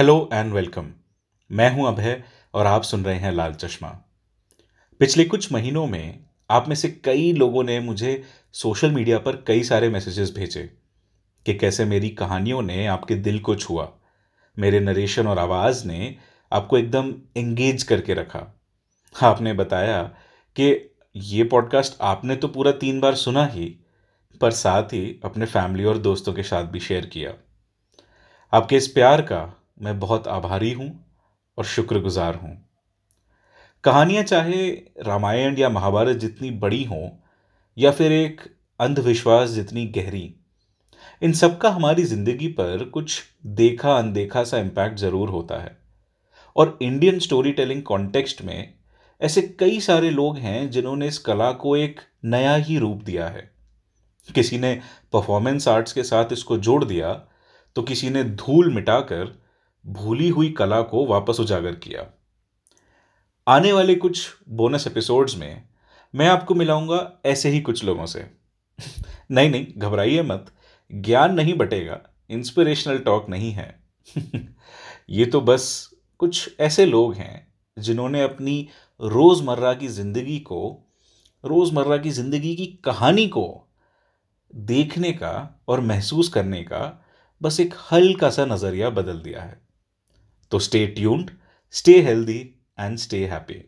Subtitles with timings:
[0.00, 0.86] Hello and welcome
[1.50, 3.88] मैं हूँ अभय और आप सुन रहे हैं लाल चश्मा।
[4.98, 9.62] पिछले कुछ महीनों में आप में से कई लोगों ने मुझे सोशल मीडिया पर कई
[9.62, 10.62] सारे मैसेजेस भेजे
[11.46, 13.88] कि कैसे मेरी कहानियों ने आपके दिल को छुआ।
[14.58, 16.16] मेरे नरेशन और आवाज़ ने
[16.52, 18.60] आपको एकदम एंगेज करके रखा।
[19.22, 20.02] आपने बताया
[20.56, 23.76] कि ये पॉडकास्ट आपने तो पूरा तीन बार सुना ही,
[24.40, 27.34] पर साथ ही अपने फैमिली और दोस्तों के साथ भी शेयर किया।
[28.52, 30.88] आपके इस प्यार का मैं बहुत आभारी हूँ
[31.58, 32.56] और शुक्रगुजार हूँ।
[33.84, 34.68] कहानियाँ चाहे
[35.02, 37.08] रामायण या महाभारत जितनी बड़ी हों
[37.76, 38.40] या फिर एक
[38.80, 40.34] अंधविश्वास जितनी गहरी,
[41.22, 45.76] इन सब का हमारी ज़िंदगी पर कुछ देखा अनदेखा सा इम्पैक्ट ज़रूर होता है।
[46.56, 48.72] और इंडियन स्टोरी टेलिंग कॉन्टेक्स्ट में
[49.20, 53.50] ऐसे कई सारे लोग हैं जिन्होंने इस कला को एक नया ही रूप दिया है।
[54.28, 54.74] किसी ने
[55.12, 57.12] परफॉर्मेंस आर्ट्स के साथ इसको जोड़ दिया
[57.76, 59.38] तो किसी ने धूल मिटाकर
[59.86, 62.06] भूली हुई कला को वापस उजागर किया।
[63.48, 65.62] आने वाले कुछ बोनस एपिसोड्स में
[66.14, 68.30] मैं आपको मिलाऊँगा ऐसे ही कुछ लोगों से।
[69.30, 70.46] नहीं नहीं, घबराइए मत।
[70.92, 72.00] ज्ञान नहीं बटेगा
[72.30, 73.84] इंस्पिरेशनल टॉक नहीं है।
[75.10, 78.68] ये तो बस कुछ ऐसे लोग हैं जिन्होंने अपनी
[79.00, 80.88] रोज़मर्रा की ज़िंदगी को,
[81.44, 83.68] रोज़मर्रा की ज़िंदगी की कहानी को
[84.54, 87.04] देखने का और महसूस करने का
[87.42, 89.69] बस एक हल्का सा नज़रिया बदल दिया है।
[90.50, 91.30] तो stay tuned
[91.74, 92.38] stay healthy
[92.80, 93.62] and stay happy